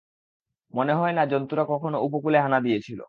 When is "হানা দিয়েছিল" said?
2.41-2.99